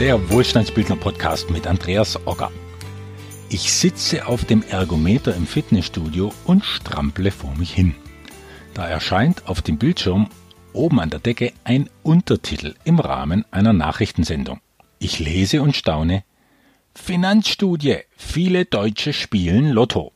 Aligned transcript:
der 0.00 0.28
Wohlstandsbildner 0.28 0.96
Podcast 0.96 1.48
mit 1.48 1.66
Andreas 1.66 2.26
Ogger. 2.26 2.52
Ich 3.48 3.72
sitze 3.72 4.26
auf 4.26 4.44
dem 4.44 4.62
Ergometer 4.62 5.34
im 5.34 5.46
Fitnessstudio 5.46 6.34
und 6.44 6.66
strample 6.66 7.30
vor 7.30 7.54
mich 7.54 7.72
hin. 7.72 7.94
Da 8.74 8.86
erscheint 8.86 9.48
auf 9.48 9.62
dem 9.62 9.78
Bildschirm 9.78 10.28
oben 10.74 11.00
an 11.00 11.08
der 11.08 11.20
Decke 11.20 11.54
ein 11.64 11.88
Untertitel 12.02 12.74
im 12.84 12.98
Rahmen 12.98 13.46
einer 13.50 13.72
Nachrichtensendung. 13.72 14.60
Ich 14.98 15.18
lese 15.18 15.62
und 15.62 15.74
staune. 15.74 16.24
Finanzstudie. 16.94 18.00
Viele 18.18 18.66
Deutsche 18.66 19.14
spielen 19.14 19.70
Lotto. 19.70 20.12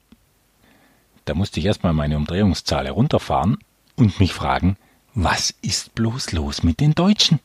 Da 1.24 1.32
musste 1.32 1.58
ich 1.58 1.64
erstmal 1.64 1.94
meine 1.94 2.18
Umdrehungszahl 2.18 2.84
herunterfahren 2.84 3.56
und 3.96 4.20
mich 4.20 4.34
fragen, 4.34 4.76
was 5.14 5.54
ist 5.62 5.94
bloß 5.94 6.32
los 6.32 6.62
mit 6.62 6.80
den 6.80 6.94
Deutschen? 6.94 7.40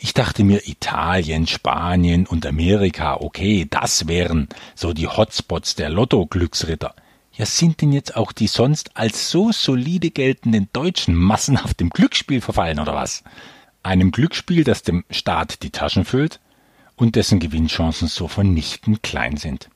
Ich 0.00 0.14
dachte 0.14 0.44
mir, 0.44 0.68
Italien, 0.68 1.48
Spanien 1.48 2.26
und 2.26 2.46
Amerika, 2.46 3.16
okay, 3.16 3.66
das 3.68 4.06
wären 4.06 4.48
so 4.76 4.92
die 4.92 5.08
Hotspots 5.08 5.74
der 5.74 5.90
Lotto-Glücksritter. 5.90 6.94
Ja, 7.32 7.46
sind 7.46 7.80
denn 7.80 7.92
jetzt 7.92 8.16
auch 8.16 8.30
die 8.30 8.46
sonst 8.46 8.96
als 8.96 9.30
so 9.30 9.50
solide 9.50 10.10
geltenden 10.10 10.68
Deutschen 10.72 11.14
massenhaft 11.14 11.80
im 11.80 11.90
Glücksspiel 11.90 12.40
verfallen 12.40 12.78
oder 12.78 12.94
was? 12.94 13.24
Einem 13.82 14.12
Glücksspiel, 14.12 14.62
das 14.62 14.82
dem 14.82 15.04
Staat 15.10 15.62
die 15.62 15.70
Taschen 15.70 16.04
füllt 16.04 16.40
und 16.94 17.16
dessen 17.16 17.40
Gewinnchancen 17.40 18.06
so 18.06 18.28
vernichtend 18.28 19.02
klein 19.02 19.36
sind. 19.36 19.68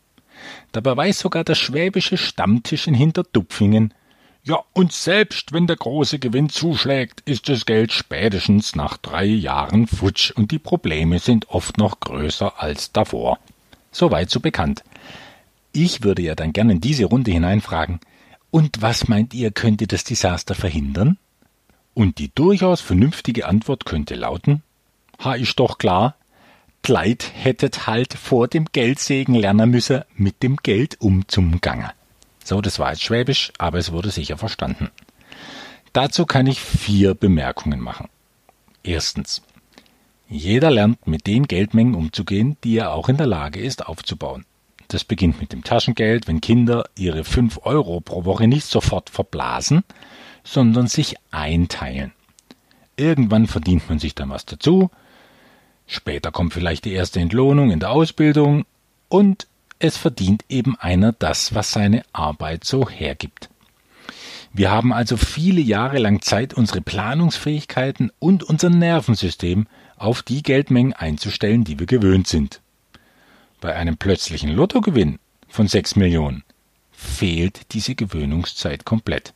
Dabei 0.71 0.97
weiß 0.97 1.19
sogar 1.21 1.45
der 1.45 1.55
schwäbische 1.55 2.17
Stammtisch 2.17 2.87
in 2.87 2.95
Hinterdupfingen, 2.95 3.95
ja, 4.45 4.63
und 4.73 4.93
selbst 4.93 5.53
wenn 5.53 5.67
der 5.67 5.77
große 5.77 6.19
Gewinn 6.19 6.49
zuschlägt, 6.49 7.21
ist 7.23 7.49
das 7.49 7.65
Geld 7.65 7.93
spätestens 7.93 8.75
nach 8.75 8.97
drei 8.97 9.25
Jahren 9.25 9.87
futsch 9.87 10.33
und 10.33 10.51
die 10.51 10.59
Probleme 10.59 11.19
sind 11.21 11.49
oft 11.51 11.79
noch 11.79 12.01
größer 12.01 12.61
als 12.61 12.93
davor. 12.93 13.39
Soweit 13.93 14.31
so 14.31 14.41
bekannt. 14.41 14.83
Ich 15.73 16.03
würde 16.03 16.23
ja 16.23 16.35
dann 16.35 16.53
gerne 16.53 16.73
in 16.73 16.81
diese 16.81 17.05
Runde 17.05 17.31
hineinfragen, 17.31 18.01
und 18.51 18.83
was 18.83 19.09
meint 19.09 19.33
ihr, 19.33 19.51
könnte 19.51 19.87
das 19.87 20.05
Desaster 20.05 20.55
verhindern? 20.55 21.17
Und 21.95 22.19
die 22.19 22.31
durchaus 22.35 22.83
vernünftige 22.83 23.47
Antwort 23.47 23.87
könnte 23.87 24.15
lauten, 24.15 24.63
ha 25.19 25.35
ist 25.35 25.59
doch 25.59 25.79
klar, 25.79 26.17
Kleid 26.83 27.31
hättet 27.35 27.87
halt 27.87 28.13
vor 28.13 28.49
dem 28.49 28.67
Geldsegen 28.73 29.37
lernen 29.37 29.71
müssen, 29.71 30.03
mit 30.17 30.43
dem 30.43 30.57
Geld 30.57 31.01
umzumgangen. 31.01 31.91
So, 32.45 32.61
das 32.61 32.79
war 32.79 32.91
jetzt 32.91 33.03
Schwäbisch, 33.03 33.53
aber 33.59 33.79
es 33.79 33.93
wurde 33.93 34.11
sicher 34.11 34.37
verstanden. 34.37 34.91
Dazu 35.93 36.27
kann 36.27 36.47
ich 36.47 36.61
vier 36.61 37.15
Bemerkungen 37.15 37.81
machen. 37.81 38.09
Erstens. 38.83 39.43
Jeder 40.29 40.71
lernt 40.71 41.07
mit 41.07 41.27
den 41.27 41.47
Geldmengen 41.47 41.95
umzugehen, 41.95 42.57
die 42.65 42.79
er 42.79 42.93
auch 42.93 43.11
in 43.11 43.19
der 43.19 43.27
Lage 43.27 43.61
ist 43.61 43.87
aufzubauen. 43.87 44.47
Das 44.89 45.05
beginnt 45.05 45.41
mit 45.41 45.53
dem 45.53 45.63
Taschengeld, 45.63 46.27
wenn 46.27 46.41
Kinder 46.41 46.85
ihre 46.97 47.25
fünf 47.25 47.61
Euro 47.65 48.01
pro 48.01 48.25
Woche 48.25 48.49
nicht 48.49 48.65
sofort 48.65 49.11
verblasen, 49.11 49.85
sondern 50.43 50.87
sich 50.87 51.17
einteilen. 51.31 52.13
Irgendwann 52.97 53.47
verdient 53.47 53.89
man 53.89 53.99
sich 53.99 54.15
dann 54.15 54.31
was 54.31 54.47
dazu, 54.47 54.91
später 55.87 56.31
kommt 56.31 56.55
vielleicht 56.55 56.85
die 56.85 56.93
erste 56.93 57.21
Entlohnung 57.21 57.71
in 57.71 57.81
der 57.81 57.91
Ausbildung 57.91 58.65
und 59.09 59.47
es 59.83 59.97
verdient 59.97 60.45
eben 60.49 60.77
einer 60.79 61.13
das, 61.13 61.57
was 61.57 61.73
seine 61.73 62.05
Arbeit 62.13 62.65
so 62.65 62.89
hergibt. 62.89 63.51
Wir 64.53 64.71
haben 64.71 64.93
also 64.93 65.17
viele 65.17 65.61
Jahre 65.61 65.99
lang 65.99 66.23
Zeit, 66.23 66.55
unsere 66.55 66.81
Planungsfähigkeiten 66.81 68.13
und 68.21 68.45
unser 68.45 68.71
Nervensystem 68.71 69.67
auf 69.97 70.23
die 70.23 70.43
Geldmengen 70.45 70.93
einzustellen, 70.93 71.65
die 71.65 71.81
wir 71.81 71.87
gewöhnt 71.87 72.29
sind. 72.29 72.61
Bei 73.61 73.75
einem 73.75 73.97
plötzlichen 73.97 74.51
Lottogewinn 74.51 75.19
von 75.49 75.67
sechs 75.67 75.97
Millionen 75.97 76.45
fehlt 76.93 77.73
diese 77.73 77.97
Gewöhnungszeit 77.97 78.85
komplett. 78.85 79.35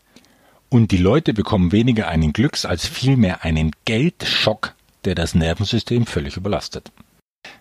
Und 0.68 0.92
die 0.92 0.96
Leute 0.96 1.34
bekommen 1.34 1.72
weniger 1.72 2.06
einen 2.06 2.32
Glücks 2.32 2.64
als 2.64 2.86
vielmehr 2.86 3.42
einen 3.42 3.72
Geldschock, 3.84 4.74
der 5.04 5.16
das 5.16 5.34
Nervensystem 5.34 6.06
völlig 6.06 6.36
überlastet. 6.36 6.92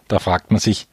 Da 0.08 0.20
fragt 0.20 0.52
man 0.52 0.60
sich, 0.60 0.88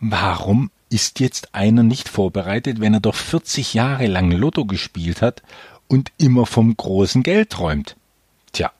warum 0.00 0.70
ist 0.88 1.20
jetzt 1.20 1.54
einer 1.54 1.82
nicht 1.82 2.08
vorbereitet, 2.08 2.80
wenn 2.80 2.94
er 2.94 3.00
doch 3.00 3.14
40 3.14 3.74
Jahre 3.74 4.06
lang 4.06 4.30
Lotto 4.30 4.64
gespielt 4.64 5.22
hat 5.22 5.42
und 5.88 6.12
immer 6.18 6.46
vom 6.46 6.76
großen 6.76 7.22
Geld 7.22 7.50
träumt? 7.50 7.96
Tja, 8.52 8.70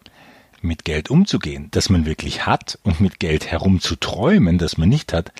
mit 0.60 0.84
Geld 0.84 1.10
umzugehen, 1.10 1.68
das 1.72 1.90
man 1.90 2.06
wirklich 2.06 2.46
hat, 2.46 2.78
und 2.82 3.00
mit 3.00 3.18
Geld 3.18 3.46
herumzuträumen, 3.46 4.58
das 4.58 4.78
man 4.78 4.88
nicht 4.88 5.12
hat, 5.12 5.32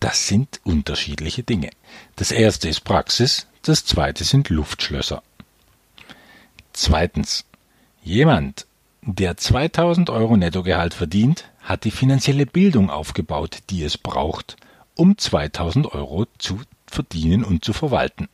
das 0.00 0.26
sind 0.26 0.60
unterschiedliche 0.64 1.42
Dinge. 1.42 1.70
Das 2.16 2.30
erste 2.30 2.68
ist 2.68 2.80
Praxis, 2.80 3.46
das 3.62 3.84
zweite 3.84 4.24
sind 4.24 4.48
Luftschlösser. 4.48 5.22
Zweitens. 6.72 7.44
Jemand, 8.02 8.66
der 9.02 9.36
2000 9.36 10.10
Euro 10.10 10.36
Nettogehalt 10.36 10.94
verdient, 10.94 11.50
hat 11.60 11.84
die 11.84 11.90
finanzielle 11.90 12.46
Bildung 12.46 12.90
aufgebaut, 12.90 13.58
die 13.70 13.82
es 13.82 13.98
braucht, 13.98 14.56
um 14.96 15.16
2000 15.16 15.92
Euro 15.92 16.26
zu 16.38 16.60
verdienen 16.86 17.44
und 17.44 17.64
zu 17.64 17.72
verwalten. 17.72 18.28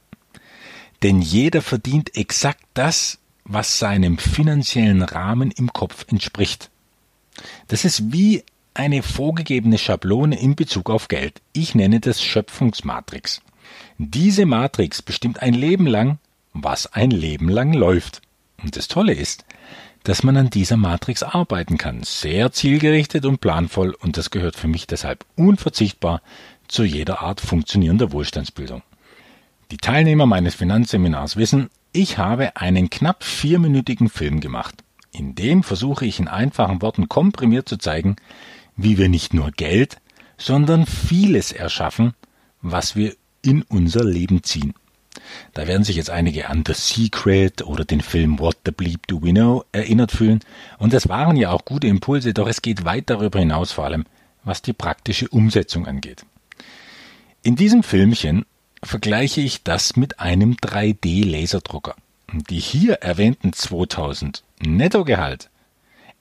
Denn 1.02 1.20
jeder 1.20 1.62
verdient 1.62 2.16
exakt 2.16 2.64
das, 2.74 3.18
was 3.44 3.78
seinem 3.78 4.18
finanziellen 4.18 5.02
Rahmen 5.02 5.50
im 5.50 5.72
Kopf 5.72 6.06
entspricht. 6.08 6.70
Das 7.68 7.84
ist 7.84 8.12
wie 8.12 8.44
eine 8.74 9.02
vorgegebene 9.02 9.78
Schablone 9.78 10.38
in 10.38 10.54
Bezug 10.54 10.88
auf 10.88 11.08
Geld. 11.08 11.42
Ich 11.52 11.74
nenne 11.74 12.00
das 12.00 12.22
Schöpfungsmatrix. 12.22 13.42
Diese 13.98 14.46
Matrix 14.46 15.02
bestimmt 15.02 15.42
ein 15.42 15.54
Leben 15.54 15.86
lang, 15.86 16.18
was 16.52 16.92
ein 16.92 17.10
Leben 17.10 17.48
lang 17.48 17.72
läuft. 17.72 18.22
Und 18.62 18.76
das 18.76 18.88
Tolle 18.88 19.14
ist, 19.14 19.44
dass 20.04 20.22
man 20.22 20.36
an 20.36 20.50
dieser 20.50 20.76
Matrix 20.76 21.22
arbeiten 21.22 21.78
kann. 21.78 22.02
Sehr 22.02 22.52
zielgerichtet 22.52 23.24
und 23.24 23.40
planvoll 23.40 23.94
und 24.00 24.16
das 24.16 24.30
gehört 24.30 24.56
für 24.56 24.68
mich 24.68 24.86
deshalb 24.86 25.24
unverzichtbar 25.36 26.22
zu 26.68 26.84
jeder 26.84 27.20
Art 27.22 27.40
funktionierender 27.40 28.12
Wohlstandsbildung. 28.12 28.82
Die 29.70 29.76
Teilnehmer 29.78 30.26
meines 30.26 30.54
Finanzseminars 30.54 31.36
wissen, 31.36 31.70
ich 31.92 32.18
habe 32.18 32.56
einen 32.56 32.90
knapp 32.90 33.24
vierminütigen 33.24 34.08
Film 34.08 34.40
gemacht. 34.40 34.82
In 35.12 35.34
dem 35.34 35.62
versuche 35.62 36.06
ich 36.06 36.18
in 36.18 36.28
einfachen 36.28 36.80
Worten 36.82 37.08
komprimiert 37.08 37.68
zu 37.68 37.76
zeigen, 37.76 38.16
wie 38.76 38.98
wir 38.98 39.08
nicht 39.08 39.34
nur 39.34 39.50
Geld, 39.50 39.98
sondern 40.38 40.86
vieles 40.86 41.52
erschaffen, 41.52 42.14
was 42.62 42.96
wir 42.96 43.14
in 43.42 43.62
unser 43.62 44.04
Leben 44.04 44.42
ziehen. 44.42 44.74
Da 45.52 45.66
werden 45.66 45.84
sich 45.84 45.96
jetzt 45.96 46.10
einige 46.10 46.48
an 46.48 46.64
The 46.66 46.72
Secret 46.74 47.62
oder 47.62 47.84
den 47.84 48.00
Film 48.00 48.38
What 48.38 48.58
the 48.64 48.72
Bleep 48.72 49.06
Do 49.06 49.22
We 49.22 49.32
Know 49.32 49.64
erinnert 49.72 50.12
fühlen. 50.12 50.40
Und 50.78 50.92
das 50.92 51.08
waren 51.08 51.36
ja 51.36 51.50
auch 51.50 51.64
gute 51.64 51.86
Impulse, 51.86 52.32
doch 52.32 52.48
es 52.48 52.62
geht 52.62 52.84
weit 52.84 53.10
darüber 53.10 53.38
hinaus 53.38 53.72
vor 53.72 53.84
allem, 53.84 54.04
was 54.44 54.62
die 54.62 54.72
praktische 54.72 55.28
Umsetzung 55.28 55.86
angeht. 55.86 56.24
In 57.44 57.56
diesem 57.56 57.82
Filmchen 57.82 58.46
vergleiche 58.84 59.40
ich 59.40 59.64
das 59.64 59.96
mit 59.96 60.20
einem 60.20 60.52
3D-Laserdrucker. 60.54 61.96
Die 62.48 62.60
hier 62.60 62.94
erwähnten 63.02 63.52
2000 63.52 64.44
Nettogehalt 64.64 65.50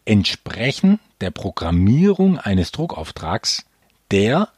entsprechen 0.04 1.00
der 1.22 1.30
Programmierung 1.30 2.40
eines 2.40 2.72
Druckauftrags, 2.72 3.66
der 4.10 4.50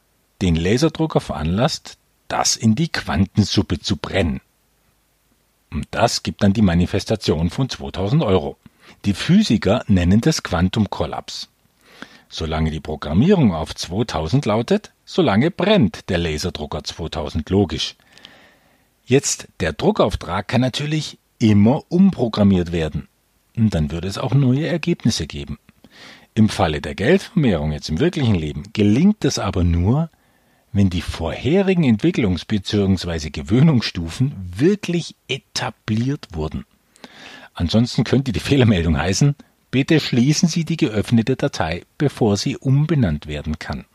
den 0.42 0.56
Laserdrucker 0.56 1.20
veranlasst, 1.20 1.98
das 2.30 2.56
in 2.56 2.76
die 2.76 2.88
Quantensuppe 2.88 3.80
zu 3.80 3.98
brennen. 3.98 4.40
Und 5.70 5.86
das 5.92 6.24
gibt 6.24 6.44
dann 6.44 6.54
die 6.54 6.62
Manifestation 6.62 7.50
von 7.50 7.70
2000 7.70 8.24
Euro. 8.24 8.56
Die 9.04 9.14
Physiker 9.14 9.84
nennen 9.88 10.22
das 10.22 10.44
Quantumkollaps. 10.44 11.50
Solange 12.30 12.72
die 12.72 12.80
Programmierung 12.80 13.54
auf 13.54 13.76
2000 13.76 14.46
lautet, 14.46 14.93
solange 15.06 15.52
brennt 15.52 16.10
der 16.10 16.18
Laserdrucker 16.18 16.84
2000 16.84 17.50
logisch. 17.50 17.96
Jetzt 19.06 19.48
der 19.60 19.74
Druckauftrag 19.74 20.48
kann 20.48 20.62
natürlich 20.62 21.18
immer 21.40 21.84
umprogrammiert 21.90 22.72
werden. 22.72 23.08
Dann 23.56 23.92
würde 23.92 24.08
es 24.08 24.18
auch 24.18 24.34
neue 24.34 24.68
Ergebnisse 24.68 25.28
geben. 25.28 25.60
Im 26.34 26.50
Falle 26.50 26.82
der 26.82 26.96
Geldvermehrung 26.96 27.72
jetzt 27.72 27.90
im 27.90 28.00
wirklichen 28.00 28.36
Leben 28.36 28.64
gelingt 28.74 29.24
es 29.26 29.38
aber 29.38 29.64
nur, 29.64 30.10
wenn 30.72 30.90
die 30.90 31.02
vorherigen 31.02 31.84
Entwicklungs- 31.84 32.48
bzw. 32.48 33.30
Gewöhnungsstufen 33.30 34.34
wirklich 34.56 35.16
etabliert 35.28 36.30
wurden. 36.32 36.66
Ansonsten 37.54 38.04
könnte 38.04 38.32
die 38.32 38.40
Fehlermeldung 38.40 38.98
heißen, 38.98 39.36
Bitte 39.74 40.00
schließen 40.00 40.48
Sie 40.48 40.66
die 40.66 40.78
geöffnete 40.78 41.36
Datei, 41.36 41.82
bevor 41.98 42.38
sie 42.38 42.58
umbenannt 42.58 43.26
werden 43.26 43.58
kann. 43.58 43.86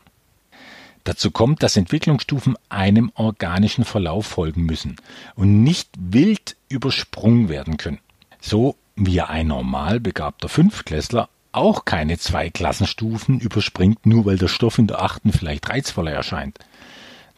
Dazu 1.09 1.31
kommt, 1.31 1.63
dass 1.63 1.75
Entwicklungsstufen 1.75 2.55
einem 2.69 3.11
organischen 3.15 3.83
Verlauf 3.83 4.27
folgen 4.27 4.61
müssen 4.61 4.97
und 5.33 5.63
nicht 5.63 5.89
wild 5.97 6.55
übersprungen 6.69 7.49
werden 7.49 7.77
können. 7.77 7.97
So 8.39 8.75
wie 8.95 9.19
ein 9.19 9.47
normal 9.47 9.99
begabter 9.99 10.49
Fünftklässler 10.49 11.27
auch 11.51 11.85
keine 11.85 12.19
zwei 12.19 12.51
Klassenstufen 12.51 13.39
überspringt, 13.39 14.05
nur 14.05 14.27
weil 14.27 14.37
der 14.37 14.49
Stoff 14.49 14.77
in 14.77 14.85
der 14.85 15.01
achten 15.01 15.33
vielleicht 15.33 15.67
reizvoller 15.71 16.11
erscheint. 16.11 16.59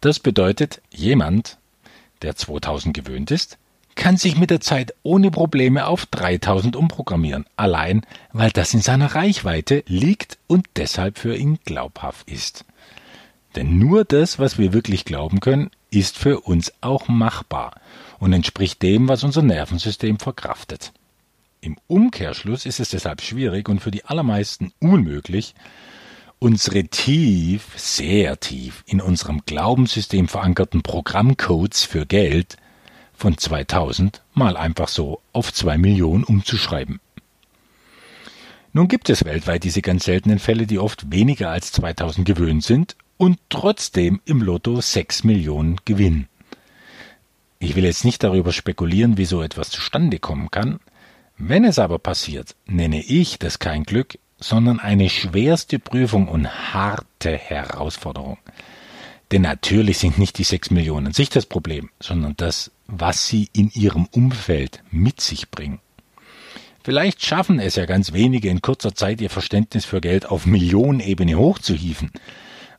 Das 0.02 0.20
bedeutet, 0.20 0.82
jemand, 0.90 1.58
der 2.24 2.36
2000 2.36 2.94
gewöhnt 2.94 3.32
ist, 3.32 3.58
kann 3.96 4.18
sich 4.18 4.36
mit 4.36 4.50
der 4.50 4.60
Zeit 4.60 4.94
ohne 5.02 5.32
Probleme 5.32 5.88
auf 5.88 6.06
3000 6.08 6.76
umprogrammieren, 6.76 7.46
allein 7.56 8.02
weil 8.34 8.52
das 8.52 8.74
in 8.74 8.82
seiner 8.82 9.16
Reichweite 9.16 9.86
liegt 9.88 10.40
und 10.48 10.68
deshalb 10.76 11.18
für 11.18 11.38
ihn 11.38 11.58
glaubhaft 11.64 12.30
ist. 12.30 12.66
Denn 13.56 13.78
nur 13.78 14.06
das, 14.06 14.40
was 14.40 14.58
wir 14.58 14.74
wirklich 14.74 15.06
glauben 15.06 15.40
können, 15.40 15.72
ist 15.90 16.18
für 16.18 16.40
uns 16.40 16.74
auch 16.82 17.08
machbar 17.08 17.74
und 18.20 18.32
entspricht 18.32 18.82
dem, 18.82 19.10
was 19.10 19.24
unser 19.24 19.42
Nervensystem 19.42 20.20
verkraftet. 20.20 20.94
Im 21.60 21.78
Umkehrschluss 21.88 22.66
ist 22.66 22.80
es 22.80 22.90
deshalb 22.90 23.22
schwierig 23.22 23.68
und 23.68 23.82
für 23.82 23.92
die 23.92 24.06
allermeisten 24.06 24.74
unmöglich, 24.80 25.54
unsere 26.40 26.86
tief, 26.86 27.68
sehr 27.76 28.40
tief 28.40 28.84
in 28.88 29.00
unserem 29.00 29.42
Glaubenssystem 29.46 30.28
verankerten 30.28 30.82
Programmcodes 30.82 31.84
für 31.84 32.06
Geld 32.06 32.58
von 33.14 33.38
2000 33.38 34.24
mal 34.34 34.58
einfach 34.58 34.88
so 34.88 35.22
auf 35.34 35.54
2 35.54 35.78
Millionen 35.78 36.24
umzuschreiben. 36.24 37.00
Nun 38.74 38.88
gibt 38.88 39.10
es 39.10 39.26
weltweit 39.26 39.64
diese 39.64 39.82
ganz 39.82 40.06
seltenen 40.06 40.40
Fälle, 40.40 40.66
die 40.66 40.80
oft 40.80 41.12
weniger 41.12 41.52
als 41.52 41.74
2000 41.74 42.26
gewöhnt 42.26 42.64
sind 42.64 42.96
und 43.22 43.38
trotzdem 43.50 44.20
im 44.26 44.42
Lotto 44.42 44.82
6 44.82 45.26
Millionen 45.26 45.76
gewinnen. 45.86 46.28
Ich 47.60 47.76
will 47.76 47.84
jetzt 47.84 48.04
nicht 48.04 48.24
darüber 48.24 48.52
spekulieren, 48.52 49.16
wie 49.16 49.26
so 49.26 49.44
etwas 49.44 49.70
zustande 49.70 50.18
kommen 50.18 50.50
kann, 50.50 50.80
wenn 51.38 51.64
es 51.64 51.78
aber 51.78 52.00
passiert, 52.00 52.56
nenne 52.66 53.00
ich 53.00 53.38
das 53.38 53.60
kein 53.60 53.84
Glück, 53.84 54.18
sondern 54.40 54.80
eine 54.80 55.08
schwerste 55.08 55.78
Prüfung 55.78 56.30
und 56.30 56.74
harte 56.74 57.38
Herausforderung. 57.38 58.40
Denn 59.32 59.44
natürlich 59.44 60.00
sind 60.00 60.18
nicht 60.18 60.40
die 60.40 60.44
sechs 60.44 60.72
Millionen 60.72 61.08
an 61.08 61.14
sich 61.14 61.30
das 61.30 61.46
Problem, 61.46 61.92
sondern 62.00 62.34
das, 62.38 62.72
was 62.88 63.28
sie 63.28 63.50
in 63.54 63.70
ihrem 63.70 64.08
Umfeld 64.08 64.82
mit 64.90 65.22
sich 65.22 65.52
bringen. 65.52 65.80
Vielleicht 66.84 67.24
schaffen 67.24 67.60
es 67.60 67.76
ja 67.76 67.86
ganz 67.86 68.14
wenige 68.14 68.50
in 68.50 68.64
kurzer 68.64 68.96
Zeit 68.96 69.22
ihr 69.22 69.30
Verständnis 69.30 69.86
für 69.86 70.02
Geld 70.02 70.26
auf 70.26 70.48
Millionenebene 70.48 71.36
hochzuhieven. 71.36 72.10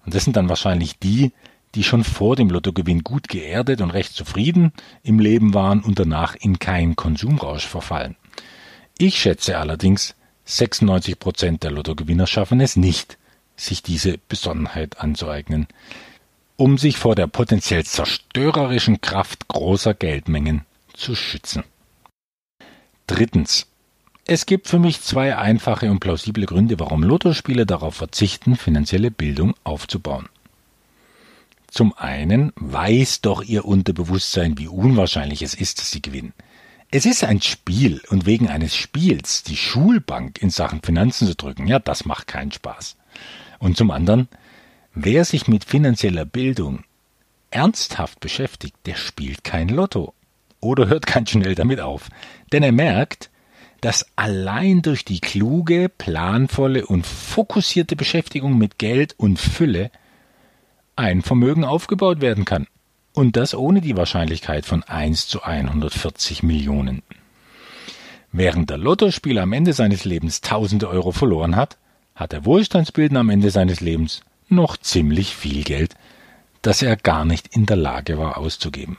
Und 0.04 0.14
das 0.14 0.24
sind 0.24 0.36
dann 0.36 0.48
wahrscheinlich 0.48 0.98
die, 0.98 1.32
die 1.74 1.84
schon 1.84 2.04
vor 2.04 2.36
dem 2.36 2.50
Lottogewinn 2.50 3.02
gut 3.02 3.28
geerdet 3.28 3.80
und 3.80 3.90
recht 3.90 4.12
zufrieden 4.12 4.72
im 5.02 5.18
Leben 5.18 5.54
waren 5.54 5.80
und 5.80 5.98
danach 5.98 6.34
in 6.34 6.58
keinen 6.58 6.96
Konsumrausch 6.96 7.66
verfallen. 7.66 8.16
Ich 8.98 9.18
schätze 9.18 9.58
allerdings, 9.58 10.14
96 10.44 11.18
Prozent 11.18 11.62
der 11.62 11.70
Lottogewinner 11.70 12.26
schaffen 12.26 12.60
es 12.60 12.76
nicht, 12.76 13.16
sich 13.56 13.82
diese 13.82 14.18
Besonnenheit 14.28 14.98
anzueignen, 14.98 15.66
um 16.56 16.78
sich 16.78 16.98
vor 16.98 17.14
der 17.14 17.26
potenziell 17.26 17.84
zerstörerischen 17.84 19.00
Kraft 19.00 19.48
großer 19.48 19.94
Geldmengen 19.94 20.66
zu 20.94 21.14
schützen. 21.14 21.64
Drittens. 23.06 23.66
Es 24.24 24.46
gibt 24.46 24.68
für 24.68 24.78
mich 24.78 25.00
zwei 25.00 25.36
einfache 25.36 25.90
und 25.90 25.98
plausible 25.98 26.46
Gründe, 26.46 26.78
warum 26.78 27.02
Lottospieler 27.02 27.64
darauf 27.64 27.96
verzichten, 27.96 28.54
finanzielle 28.54 29.10
Bildung 29.10 29.54
aufzubauen. 29.64 30.28
Zum 31.66 31.92
einen 31.96 32.52
weiß 32.56 33.22
doch 33.22 33.42
ihr 33.42 33.64
Unterbewusstsein, 33.64 34.58
wie 34.58 34.68
unwahrscheinlich 34.68 35.42
es 35.42 35.54
ist, 35.54 35.80
dass 35.80 35.90
sie 35.90 36.02
gewinnen. 36.02 36.34
Es 36.92 37.04
ist 37.04 37.24
ein 37.24 37.40
Spiel 37.40 38.00
und 38.10 38.26
wegen 38.26 38.48
eines 38.48 38.76
Spiels 38.76 39.42
die 39.42 39.56
Schulbank 39.56 40.40
in 40.40 40.50
Sachen 40.50 40.82
Finanzen 40.82 41.26
zu 41.26 41.34
drücken, 41.34 41.66
ja, 41.66 41.80
das 41.80 42.04
macht 42.04 42.28
keinen 42.28 42.52
Spaß. 42.52 42.96
Und 43.58 43.76
zum 43.76 43.90
anderen, 43.90 44.28
wer 44.94 45.24
sich 45.24 45.48
mit 45.48 45.64
finanzieller 45.64 46.26
Bildung 46.26 46.84
ernsthaft 47.50 48.20
beschäftigt, 48.20 48.76
der 48.86 48.94
spielt 48.94 49.42
kein 49.42 49.68
Lotto 49.68 50.14
oder 50.60 50.86
hört 50.86 51.06
ganz 51.06 51.30
schnell 51.30 51.56
damit 51.56 51.80
auf, 51.80 52.08
denn 52.52 52.62
er 52.62 52.72
merkt, 52.72 53.30
dass 53.82 54.06
allein 54.14 54.80
durch 54.80 55.04
die 55.04 55.18
kluge, 55.18 55.88
planvolle 55.88 56.86
und 56.86 57.04
fokussierte 57.04 57.96
Beschäftigung 57.96 58.56
mit 58.56 58.78
Geld 58.78 59.14
und 59.18 59.40
Fülle 59.40 59.90
ein 60.94 61.20
Vermögen 61.20 61.64
aufgebaut 61.64 62.20
werden 62.20 62.44
kann. 62.44 62.68
Und 63.12 63.36
das 63.36 63.54
ohne 63.54 63.80
die 63.80 63.96
Wahrscheinlichkeit 63.96 64.66
von 64.66 64.84
1 64.84 65.26
zu 65.26 65.42
140 65.42 66.44
Millionen. 66.44 67.02
Während 68.30 68.70
der 68.70 68.78
Lottospieler 68.78 69.42
am 69.42 69.52
Ende 69.52 69.72
seines 69.72 70.04
Lebens 70.04 70.40
tausende 70.40 70.88
Euro 70.88 71.10
verloren 71.10 71.56
hat, 71.56 71.76
hat 72.14 72.30
der 72.30 72.44
Wohlstandsbildner 72.44 73.20
am 73.20 73.30
Ende 73.30 73.50
seines 73.50 73.80
Lebens 73.80 74.22
noch 74.48 74.76
ziemlich 74.76 75.34
viel 75.34 75.64
Geld, 75.64 75.96
das 76.62 76.82
er 76.82 76.96
gar 76.96 77.24
nicht 77.24 77.48
in 77.48 77.66
der 77.66 77.76
Lage 77.76 78.16
war 78.16 78.38
auszugeben. 78.38 78.96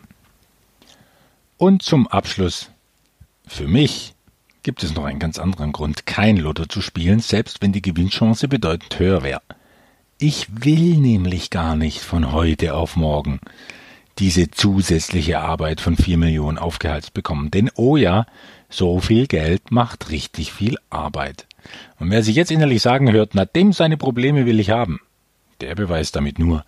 Und 1.57 1.83
zum 1.83 2.05
Abschluss, 2.07 2.69
für 3.47 3.67
mich 3.67 4.12
gibt 4.63 4.83
es 4.83 4.95
noch 4.95 5.05
einen 5.05 5.19
ganz 5.19 5.37
anderen 5.37 5.71
Grund, 5.71 6.05
kein 6.05 6.37
Lotto 6.37 6.65
zu 6.65 6.81
spielen, 6.81 7.19
selbst 7.19 7.61
wenn 7.61 7.73
die 7.73 7.81
Gewinnchance 7.81 8.47
bedeutend 8.47 8.97
höher 8.97 9.21
wäre. 9.21 9.41
Ich 10.17 10.47
will 10.63 10.97
nämlich 10.97 11.49
gar 11.49 11.75
nicht 11.75 11.99
von 11.99 12.31
heute 12.31 12.73
auf 12.73 12.95
morgen 12.95 13.39
diese 14.19 14.49
zusätzliche 14.49 15.39
Arbeit 15.39 15.81
von 15.81 15.97
vier 15.97 16.17
Millionen 16.17 16.57
aufgehalst 16.57 17.13
bekommen. 17.13 17.51
Denn 17.51 17.71
oh 17.75 17.97
ja, 17.97 18.25
so 18.69 18.99
viel 18.99 19.27
Geld 19.27 19.71
macht 19.71 20.11
richtig 20.11 20.53
viel 20.53 20.77
Arbeit. 20.89 21.47
Und 21.99 22.11
wer 22.11 22.23
sich 22.23 22.35
jetzt 22.35 22.51
innerlich 22.51 22.81
sagen 22.81 23.11
hört, 23.11 23.35
na 23.35 23.45
dem 23.45 23.73
seine 23.73 23.97
Probleme 23.97 24.45
will 24.45 24.59
ich 24.59 24.69
haben, 24.69 24.99
der 25.61 25.75
beweist 25.75 26.15
damit 26.15 26.39
nur, 26.39 26.63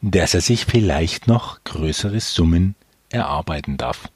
dass 0.00 0.34
er 0.34 0.40
sich 0.40 0.64
vielleicht 0.64 1.26
noch 1.26 1.62
größere 1.64 2.20
Summen 2.20 2.74
erarbeiten 3.08 3.76
darf. 3.76 4.08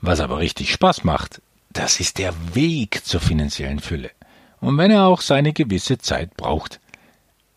Was 0.00 0.20
aber 0.20 0.38
richtig 0.38 0.72
Spaß 0.72 1.04
macht, 1.04 1.40
das 1.74 2.00
ist 2.00 2.18
der 2.18 2.32
Weg 2.54 3.04
zur 3.04 3.20
finanziellen 3.20 3.80
Fülle. 3.80 4.10
Und 4.60 4.78
wenn 4.78 4.90
er 4.90 5.04
auch 5.04 5.20
seine 5.20 5.52
gewisse 5.52 5.98
Zeit 5.98 6.34
braucht. 6.36 6.80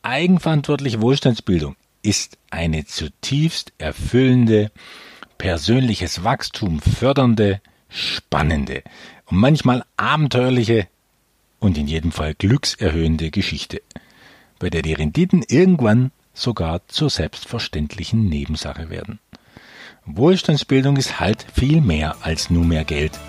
Eigenverantwortliche 0.02 1.02
Wohlstandsbildung 1.02 1.76
ist 2.02 2.38
eine 2.50 2.86
zutiefst 2.86 3.74
erfüllende, 3.78 4.72
persönliches 5.38 6.24
Wachstum 6.24 6.82
fördernde, 6.82 7.62
spannende 7.90 8.84
und 9.26 9.38
manchmal 9.38 9.86
abenteuerliche 9.98 10.88
und 11.60 11.78
in 11.78 11.88
jedem 11.88 12.12
Fall 12.12 12.34
glückserhöhende 12.34 13.32
Geschichte, 13.32 13.82
bei 14.60 14.70
der 14.70 14.82
die 14.82 14.94
Renditen 14.94 15.44
irgendwann 15.48 16.12
sogar 16.34 16.88
zur 16.88 17.10
selbstverständlichen 17.10 18.30
Nebensache 18.30 18.90
werden. 18.90 19.20
Wohlstandsbildung 20.06 20.98
ist 20.98 21.20
halt 21.20 21.46
viel 21.54 21.82
mehr 21.82 22.18
als 22.22 22.50
nur 22.50 22.64
mehr 22.64 22.86
Geld. 22.86 23.20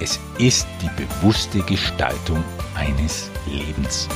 Es 0.00 0.18
ist 0.38 0.66
die 0.82 0.90
bewusste 0.96 1.60
Gestaltung 1.60 2.42
eines 2.74 3.30
Lebens. 3.46 4.08